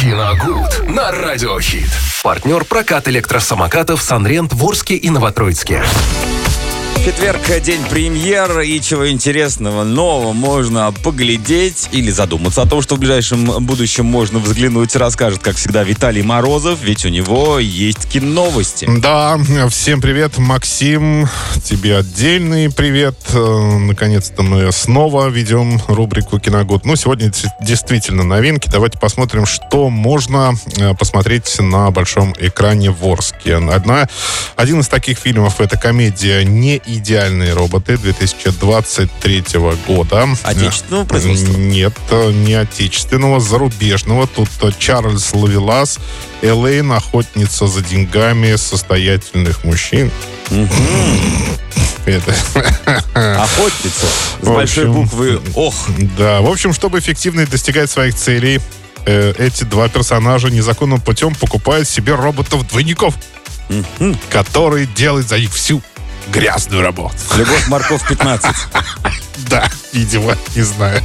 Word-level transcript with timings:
Киногуд 0.00 0.88
на 0.88 1.10
Радиохит. 1.10 1.90
Партнер 2.22 2.64
прокат 2.64 3.06
электросамокатов 3.08 4.02
«Санрент» 4.02 4.50
в 4.54 4.64
Орске 4.64 4.94
и 4.94 5.10
Новотроицке. 5.10 5.82
Четверг, 7.02 7.40
день 7.62 7.80
премьер, 7.88 8.60
и 8.60 8.78
чего 8.78 9.10
интересного, 9.10 9.84
нового 9.84 10.34
можно 10.34 10.92
поглядеть 11.02 11.88
или 11.92 12.10
задуматься 12.10 12.60
о 12.60 12.66
том, 12.66 12.82
что 12.82 12.96
в 12.96 12.98
ближайшем 12.98 13.46
будущем 13.64 14.04
можно 14.04 14.38
взглянуть, 14.38 14.94
расскажет, 14.96 15.40
как 15.40 15.56
всегда, 15.56 15.82
Виталий 15.82 16.20
Морозов, 16.20 16.80
ведь 16.82 17.06
у 17.06 17.08
него 17.08 17.58
есть 17.58 18.06
киновости. 18.06 18.86
Да, 18.98 19.40
всем 19.70 20.02
привет, 20.02 20.36
Максим, 20.36 21.26
тебе 21.64 21.96
отдельный 21.96 22.70
привет. 22.70 23.16
Э, 23.32 23.78
наконец-то 23.78 24.42
мы 24.42 24.70
снова 24.70 25.28
ведем 25.28 25.80
рубрику 25.88 26.38
«Киногод». 26.38 26.84
Ну, 26.84 26.96
сегодня 26.96 27.32
действительно 27.62 28.24
новинки. 28.24 28.68
Давайте 28.68 28.98
посмотрим, 28.98 29.46
что 29.46 29.88
можно 29.88 30.52
э, 30.76 30.94
посмотреть 30.94 31.58
на 31.60 31.90
большом 31.90 32.34
экране 32.38 32.90
в 32.90 33.02
Орске. 33.06 33.56
Одна, 33.56 34.06
один 34.56 34.80
из 34.80 34.88
таких 34.88 35.18
фильмов— 35.18 35.56
это 35.62 35.78
комедия 35.78 36.44
«Не 36.44 36.78
идеальные 36.96 37.54
роботы 37.54 37.96
2023 37.96 39.44
года. 39.86 40.28
Отечественного 40.42 41.04
производства? 41.04 41.52
Нет, 41.52 41.94
не 42.10 42.54
отечественного, 42.54 43.40
зарубежного. 43.40 44.26
Тут 44.26 44.48
Чарльз 44.78 45.32
Лавелас, 45.32 45.98
Элейн, 46.42 46.92
охотница 46.92 47.66
за 47.66 47.82
деньгами 47.82 48.56
состоятельных 48.56 49.64
мужчин. 49.64 50.10
Это. 52.06 52.34
Охотница 53.14 54.06
с 54.42 54.46
большой 54.46 54.86
буквы 54.86 55.40
Ох. 55.54 55.74
Да, 56.18 56.40
в 56.40 56.46
общем, 56.46 56.72
чтобы 56.72 56.98
эффективно 56.98 57.46
достигать 57.46 57.90
своих 57.90 58.14
целей, 58.14 58.60
э, 59.06 59.32
эти 59.38 59.64
два 59.64 59.88
персонажа 59.88 60.48
незаконным 60.48 61.00
путем 61.00 61.34
покупают 61.34 61.88
себе 61.88 62.14
роботов-двойников, 62.14 63.14
которые 64.30 64.86
делают 64.86 65.28
за 65.28 65.38
них 65.38 65.52
всю 65.52 65.82
грязную 66.32 66.82
работу. 66.82 67.16
Любовь 67.36 67.66
Марков 67.68 68.06
15. 68.06 68.50
Да, 69.48 69.68
видимо, 69.92 70.36
не 70.54 70.62
знаю. 70.62 71.02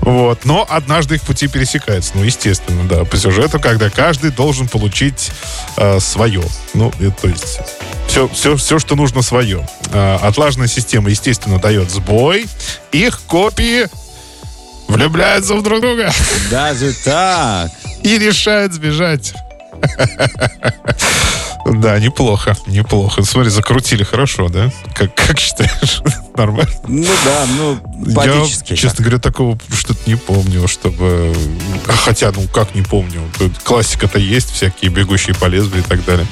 Вот. 0.00 0.44
Но 0.44 0.66
однажды 0.68 1.16
их 1.16 1.22
пути 1.22 1.46
пересекаются. 1.48 2.12
Ну, 2.14 2.24
естественно, 2.24 2.88
да. 2.88 3.04
По 3.04 3.16
сюжету, 3.16 3.60
когда 3.60 3.90
каждый 3.90 4.30
должен 4.30 4.68
получить 4.68 5.30
э, 5.76 6.00
свое. 6.00 6.42
Ну, 6.74 6.92
это, 6.98 7.10
то 7.10 7.28
есть 7.28 7.60
все, 8.08 8.26
все, 8.28 8.56
все, 8.56 8.78
что 8.78 8.96
нужно 8.96 9.22
свое. 9.22 9.68
Э, 9.92 10.16
отлаженная 10.22 10.66
система, 10.66 11.10
естественно, 11.10 11.60
дает 11.60 11.90
сбой. 11.90 12.46
Их 12.90 13.20
копии 13.26 13.86
влюбляются 14.88 15.54
в 15.54 15.62
друг 15.62 15.80
друга. 15.80 16.10
Даже 16.50 16.92
так. 17.04 17.70
И 18.02 18.18
решают 18.18 18.72
сбежать. 18.72 19.34
Да, 21.74 21.98
неплохо, 21.98 22.56
неплохо. 22.66 23.22
Смотри, 23.22 23.50
закрутили 23.50 24.04
хорошо, 24.04 24.48
да? 24.48 24.70
Как, 24.94 25.14
как 25.14 25.38
считаешь? 25.38 26.02
Нормально? 26.36 26.70
Ну 26.86 27.06
да, 27.24 27.46
ну. 27.58 27.78
Я, 28.22 28.76
честно 28.76 29.04
говоря, 29.04 29.18
такого 29.18 29.58
что-то 29.72 29.95
не 30.06 30.16
помню, 30.16 30.68
чтобы... 30.68 31.34
Хотя, 31.86 32.32
ну, 32.32 32.46
как 32.52 32.74
не 32.74 32.82
помню? 32.82 33.22
Классика-то 33.64 34.18
есть, 34.18 34.50
всякие 34.50 34.90
бегущие 34.90 35.34
по 35.34 35.46
лезвию 35.46 35.82
и 35.82 35.86
так 35.86 36.04
далее. 36.04 36.26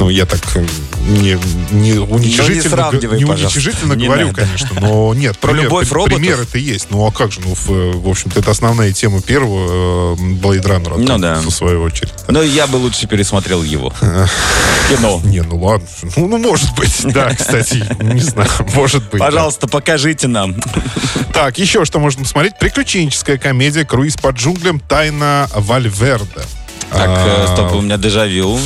Ну, 0.00 0.08
я 0.08 0.26
так 0.26 0.40
э, 0.56 0.66
не, 1.06 1.38
не 1.70 1.98
уничижительно, 1.98 2.90
ну, 2.90 3.00
не 3.00 3.18
не 3.18 3.24
уничижительно 3.24 3.92
не 3.92 4.06
говорю, 4.06 4.28
надо. 4.28 4.40
конечно, 4.40 4.68
но 4.80 5.14
нет. 5.14 5.38
Про 5.40 5.50
пример, 5.50 5.64
любовь 5.64 5.92
роботов? 5.92 6.18
Пример 6.18 6.40
это 6.40 6.58
есть. 6.58 6.90
Ну, 6.90 7.06
а 7.06 7.12
как 7.12 7.32
же? 7.32 7.40
Ну, 7.40 7.54
в, 7.54 8.02
в 8.02 8.08
общем-то, 8.08 8.40
это 8.40 8.50
основная 8.50 8.92
тема 8.92 9.22
первого 9.22 10.14
э, 10.14 10.16
Blade 10.16 10.64
Runner, 10.64 10.94
ну, 10.98 11.18
да. 11.18 11.40
в 11.40 11.50
свою 11.50 11.82
очередь. 11.82 12.12
Но 12.28 12.42
я 12.42 12.66
бы 12.66 12.76
лучше 12.76 13.06
пересмотрел 13.06 13.62
его. 13.62 13.92
Кино. 14.88 15.20
Не, 15.24 15.42
ну 15.42 15.58
ладно. 15.58 15.86
Ну, 16.16 16.28
ну, 16.28 16.38
может 16.38 16.74
быть, 16.76 17.00
да, 17.12 17.34
кстати, 17.34 17.86
не 18.00 18.20
знаю, 18.20 18.48
может 18.74 19.10
быть. 19.10 19.20
Пожалуйста, 19.20 19.66
покажите 19.66 20.26
нам. 20.28 20.56
Так, 21.32 21.58
еще 21.58 21.84
что 21.84 21.98
можно 21.98 22.22
посмотреть. 22.22 22.58
Приключенческая 23.04 23.36
комедия 23.36 23.84
«Круиз 23.84 24.16
по 24.16 24.28
джунглям. 24.28 24.80
Тайна 24.80 25.46
Вальверда». 25.54 26.42
Так, 26.90 27.10
э, 27.10 27.46
стоп, 27.52 27.74
у 27.74 27.82
меня 27.82 27.98
дежавю. 27.98 28.58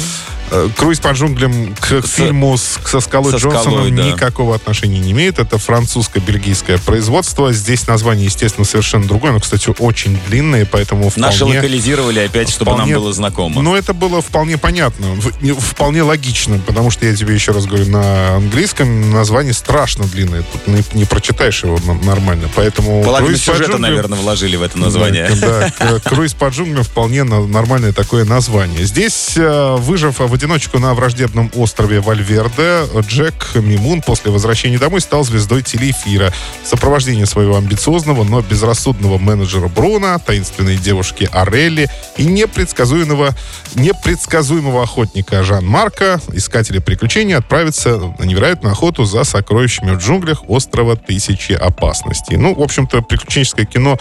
Э, 0.50 0.68
Круиз 0.76 1.00
по 1.00 1.08
джунглям 1.08 1.74
к 1.74 2.02
фильму 2.02 2.56
с, 2.56 2.78
со 2.84 3.00
Скалой 3.00 3.32
со 3.32 3.38
Джонсоном 3.38 3.72
скалой, 3.72 3.90
да. 3.90 4.02
никакого 4.04 4.54
отношения 4.54 4.98
не 4.98 5.12
имеет. 5.12 5.38
Это 5.38 5.58
французско-бельгийское 5.58 6.78
производство. 6.78 7.52
Здесь 7.52 7.86
название, 7.86 8.26
естественно, 8.26 8.64
совершенно 8.64 9.06
другое, 9.06 9.32
но, 9.32 9.40
кстати, 9.40 9.72
очень 9.78 10.18
длинное, 10.28 10.64
поэтому 10.64 11.10
вполне... 11.10 11.28
Наши 11.28 11.44
локализировали 11.44 12.20
опять, 12.20 12.48
чтобы 12.48 12.72
вполне, 12.72 12.92
нам 12.94 13.02
было 13.02 13.12
знакомо. 13.12 13.62
Но 13.62 13.76
это 13.76 13.92
было 13.92 14.22
вполне 14.22 14.56
понятно, 14.56 15.16
вполне 15.58 16.02
логично, 16.02 16.58
потому 16.66 16.90
что 16.90 17.06
я 17.06 17.14
тебе 17.14 17.34
еще 17.34 17.52
раз 17.52 17.66
говорю, 17.66 17.86
на 17.86 18.36
английском 18.36 19.10
название 19.10 19.52
страшно 19.52 20.04
длинное. 20.06 20.42
Тут 20.42 20.66
не, 20.66 20.82
не 20.94 21.04
прочитаешь 21.04 21.62
его 21.62 21.78
нормально, 22.02 22.48
поэтому... 22.54 23.02
Половину 23.04 23.36
сюжета, 23.36 23.72
джунглям, 23.72 23.82
наверное, 23.82 24.18
вложили 24.18 24.56
в 24.56 24.62
это 24.62 24.78
название. 24.78 25.30
Да, 25.38 25.70
да 25.78 26.00
«Круиз 26.00 26.34
по 26.34 26.48
джунглям» 26.48 26.84
вполне 26.84 27.24
нормальное 27.24 27.92
такое 27.92 28.24
название. 28.24 28.84
Здесь, 28.84 29.34
э, 29.36 29.76
выжив 29.78 30.18
в 30.18 30.37
одиночку 30.38 30.78
на 30.78 30.94
враждебном 30.94 31.50
острове 31.56 32.00
Вальверде, 32.00 32.84
Джек 33.00 33.56
Мимун 33.56 34.02
после 34.02 34.30
возвращения 34.30 34.78
домой 34.78 35.00
стал 35.00 35.24
звездой 35.24 35.62
телеэфира. 35.62 36.32
В 36.62 36.68
сопровождении 36.68 37.24
своего 37.24 37.56
амбициозного, 37.56 38.22
но 38.22 38.40
безрассудного 38.40 39.18
менеджера 39.18 39.66
Бруна, 39.66 40.16
таинственной 40.20 40.76
девушки 40.76 41.28
Орелли 41.32 41.90
и 42.16 42.24
непредсказуемого, 42.24 43.34
непредсказуемого 43.74 44.84
охотника 44.84 45.42
Жан-Марка, 45.42 46.20
искатели 46.32 46.78
приключений 46.78 47.34
отправятся 47.34 47.98
на 48.20 48.22
невероятную 48.22 48.74
охоту 48.74 49.02
за 49.04 49.24
сокровищами 49.24 49.96
в 49.96 49.98
джунглях 49.98 50.48
острова 50.48 50.94
Тысячи 50.94 51.50
Опасностей. 51.50 52.36
Ну, 52.36 52.54
в 52.54 52.62
общем-то, 52.62 53.02
приключенческое 53.02 53.66
кино 53.66 53.98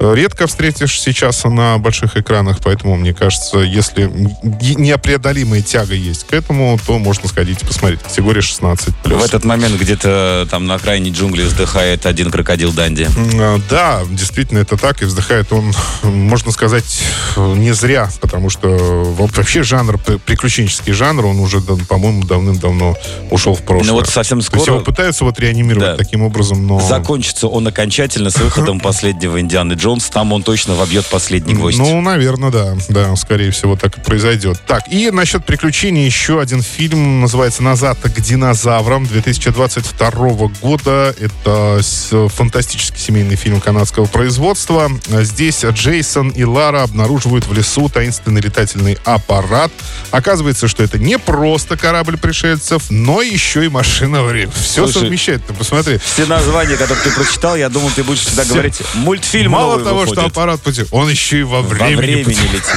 э, 0.00 0.14
редко 0.16 0.48
встретишь 0.48 1.00
сейчас 1.00 1.44
на 1.44 1.78
больших 1.78 2.16
экранах, 2.16 2.58
поэтому, 2.64 2.96
мне 2.96 3.14
кажется, 3.14 3.58
если 3.58 4.10
непреодолимые 4.42 5.62
тяга 5.76 5.94
есть 5.94 6.24
к 6.26 6.32
этому, 6.32 6.78
то 6.86 6.98
можно 6.98 7.28
сходить 7.28 7.62
и 7.62 7.66
посмотреть. 7.66 8.00
Категория 8.00 8.40
16+. 8.40 8.94
В 9.04 9.22
этот 9.22 9.44
момент 9.44 9.78
где-то 9.78 10.48
там 10.50 10.66
на 10.66 10.76
окраине 10.76 11.10
джунглей 11.10 11.44
вздыхает 11.44 12.06
один 12.06 12.30
крокодил 12.30 12.72
Данди. 12.72 13.06
А, 13.38 13.60
да, 13.68 14.00
действительно 14.08 14.60
это 14.60 14.78
так. 14.78 15.02
И 15.02 15.04
вздыхает 15.04 15.52
он, 15.52 15.74
можно 16.02 16.50
сказать, 16.50 17.02
не 17.36 17.72
зря, 17.72 18.08
потому 18.22 18.48
что 18.48 18.68
вообще 19.18 19.62
жанр, 19.62 19.98
приключенческий 19.98 20.94
жанр, 20.94 21.26
он 21.26 21.40
уже, 21.40 21.60
по-моему, 21.60 22.24
давным-давно 22.24 22.96
ушел 23.30 23.54
в 23.54 23.60
прошлое. 23.60 23.88
Ну 23.88 23.94
вот 23.96 24.08
совсем 24.08 24.40
скоро... 24.40 24.52
То 24.52 24.56
есть 24.56 24.68
его 24.68 24.80
пытаются 24.80 25.24
вот 25.24 25.38
реанимировать 25.38 25.98
да. 25.98 26.02
таким 26.02 26.22
образом, 26.22 26.66
но... 26.66 26.80
Закончится 26.80 27.48
он 27.48 27.66
окончательно 27.66 28.30
с 28.30 28.38
выходом 28.38 28.80
последнего 28.80 29.38
Индианы 29.38 29.74
Джонс. 29.74 30.08
Там 30.08 30.32
он 30.32 30.42
точно 30.42 30.74
вобьет 30.74 31.04
последний 31.04 31.52
гвоздь. 31.52 31.76
Ну, 31.76 32.00
наверное, 32.00 32.50
да. 32.50 32.76
Да, 32.88 33.14
скорее 33.16 33.50
всего, 33.50 33.76
так 33.76 33.98
и 33.98 34.00
произойдет. 34.00 34.58
Так, 34.66 34.90
и 34.90 35.10
насчет 35.10 35.44
приключений 35.44 35.65
приключений 35.66 36.06
еще 36.06 36.40
один 36.40 36.62
фильм, 36.62 37.20
называется 37.20 37.60
«Назад 37.60 37.98
к 38.00 38.20
динозаврам» 38.20 39.04
2022 39.04 40.10
года. 40.62 41.12
Это 41.18 41.80
фантастический 42.28 43.00
семейный 43.00 43.34
фильм 43.34 43.60
канадского 43.60 44.06
производства. 44.06 44.88
Здесь 45.08 45.64
Джейсон 45.64 46.28
и 46.28 46.44
Лара 46.44 46.84
обнаруживают 46.84 47.48
в 47.48 47.52
лесу 47.52 47.88
таинственный 47.88 48.40
летательный 48.40 48.96
аппарат. 49.04 49.72
Оказывается, 50.12 50.68
что 50.68 50.84
это 50.84 51.00
не 51.00 51.18
просто 51.18 51.76
корабль 51.76 52.16
пришельцев, 52.16 52.84
но 52.88 53.20
еще 53.20 53.64
и 53.64 53.68
машина 53.68 54.22
времени. 54.22 54.52
Все 54.54 54.84
Слушай, 54.86 55.00
совмещает, 55.06 55.44
ты 55.46 55.52
посмотри. 55.52 55.98
Все 55.98 56.26
названия, 56.26 56.76
которые 56.76 57.02
ты 57.02 57.10
прочитал, 57.10 57.56
я 57.56 57.68
думал, 57.68 57.90
ты 57.90 58.04
будешь 58.04 58.20
всегда 58.20 58.44
все. 58.44 58.52
говорить 58.52 58.80
мультфильм 58.94 59.50
Мало 59.50 59.82
того, 59.82 60.02
выходит. 60.02 60.20
что 60.20 60.26
аппарат 60.26 60.60
пути, 60.60 60.84
он 60.92 61.10
еще 61.10 61.40
и 61.40 61.42
во 61.42 61.62
времени, 61.62 61.94
во 61.96 62.00
времени 62.02 62.52
летит. 62.52 62.76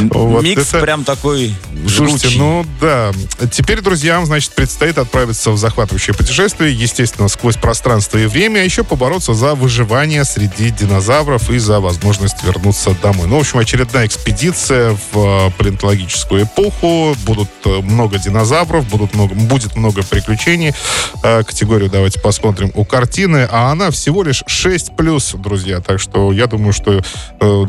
Микс 0.00 0.68
прям 0.70 1.04
такой 1.04 1.54
Слушайте, 1.88 2.38
ну 2.38 2.66
да. 2.80 3.12
Теперь 3.50 3.80
друзьям, 3.80 4.26
значит, 4.26 4.52
предстоит 4.52 4.98
отправиться 4.98 5.50
в 5.50 5.56
захватывающее 5.56 6.14
путешествие, 6.14 6.72
естественно, 6.72 7.28
сквозь 7.28 7.56
пространство 7.56 8.18
и 8.18 8.26
время, 8.26 8.60
а 8.60 8.62
еще 8.62 8.84
побороться 8.84 9.34
за 9.34 9.54
выживание 9.54 10.24
среди 10.24 10.70
динозавров 10.70 11.50
и 11.50 11.58
за 11.58 11.80
возможность 11.80 12.42
вернуться 12.42 12.94
домой. 13.02 13.26
Ну, 13.26 13.36
в 13.36 13.40
общем, 13.40 13.58
очередная 13.58 14.06
экспедиция 14.06 14.96
в 15.12 15.16
э, 15.16 15.50
палеонтологическую 15.56 16.44
эпоху. 16.44 17.16
Будут 17.24 17.48
э, 17.64 17.80
много 17.80 18.18
динозавров, 18.18 18.86
будут 18.88 19.14
много, 19.14 19.34
будет 19.34 19.76
много 19.76 20.02
приключений. 20.02 20.74
Э, 21.22 21.42
категорию 21.42 21.90
давайте 21.90 22.20
посмотрим 22.20 22.70
у 22.74 22.84
картины. 22.84 23.48
А 23.50 23.70
она 23.70 23.90
всего 23.90 24.22
лишь 24.22 24.42
6+, 24.42 25.36
друзья. 25.38 25.80
Так 25.80 26.00
что 26.00 26.32
я 26.32 26.46
думаю, 26.46 26.72
что 26.72 27.02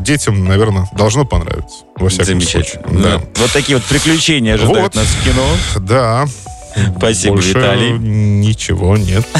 детям, 0.00 0.44
наверное, 0.44 0.88
должно 0.92 1.24
понравиться. 1.24 1.84
Во 1.96 2.08
всяком 2.08 2.26
Замечательно. 2.26 2.88
Случае. 2.88 3.02
Да. 3.02 3.20
Вот 3.36 3.52
такие 3.52 3.78
вот 3.78 3.86
приключения 3.86 4.54
ожидают 4.54 4.94
вот. 4.94 4.94
нас 4.94 5.06
в 5.06 5.24
кино. 5.24 5.46
Да. 5.80 6.26
Спасибо, 6.98 7.34
Больше 7.34 7.50
Виталий. 7.50 7.92
ничего 7.98 8.96
нет. 8.96 9.24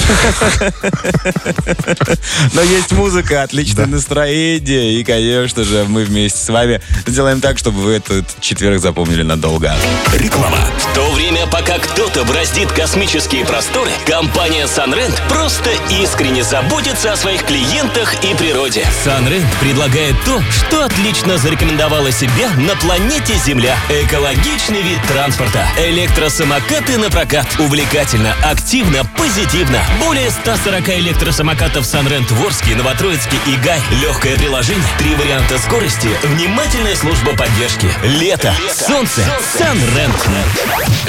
Но 2.52 2.62
есть 2.62 2.92
музыка, 2.92 3.42
отличное 3.42 3.86
Да. 3.86 3.92
настроение. 3.92 5.00
И, 5.00 5.04
конечно 5.04 5.64
же, 5.64 5.84
мы 5.88 6.04
вместе 6.04 6.38
с 6.38 6.48
вами 6.48 6.80
сделаем 7.06 7.40
так, 7.40 7.58
чтобы 7.58 7.80
вы 7.80 7.92
этот 7.94 8.26
четверг 8.40 8.80
запомнили 8.80 9.22
надолго. 9.22 9.74
Реклама. 10.14 10.58
В 10.78 10.94
то 10.94 11.10
время, 11.12 11.46
пока 11.46 11.78
кто-то 11.78 12.24
бороздит 12.24 12.70
космические 12.72 13.44
просторы, 13.44 13.90
компания 14.06 14.64
Sunrent 14.66 15.18
просто 15.28 15.70
искренне 16.02 16.42
заботится 16.44 17.12
о 17.12 17.16
своих 17.16 17.44
клиентах 17.44 18.14
и 18.24 18.34
природе. 18.36 18.86
Sunrent 19.04 19.44
предлагает 19.60 20.14
то, 20.24 20.40
что 20.50 20.84
отлично 20.84 21.38
зарекомендовало 21.38 22.10
себя 22.12 22.50
на 22.56 22.74
планете 22.76 23.34
Земля. 23.44 23.76
Экологичный 23.88 24.82
вид 24.82 24.98
транспорта. 25.08 25.66
Электросамокаты 25.78 26.98
на 26.98 27.10
прокат. 27.22 27.46
Увлекательно, 27.60 28.34
активно, 28.42 29.04
позитивно. 29.16 29.80
Более 30.04 30.30
140 30.30 30.88
электросамокатов 30.88 31.84
Sunrent 31.84 32.32
Ворске, 32.34 32.74
Новотроицкий 32.74 33.38
и 33.46 33.56
Гай. 33.56 33.80
Легкое 34.02 34.36
приложение, 34.36 34.82
три 34.98 35.14
варианта 35.14 35.58
скорости, 35.58 36.08
внимательная 36.24 36.96
служба 36.96 37.36
поддержки. 37.36 37.88
Лето, 38.02 38.52
солнце, 38.72 39.22
Sunrent. 39.56 40.28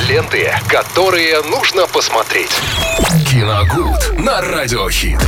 Ленты, 0.08 0.54
которые 0.68 1.42
нужно 1.44 1.88
посмотреть. 1.88 2.52
Киногуд 3.32 4.20
на 4.20 4.40
радиохит. 4.42 5.24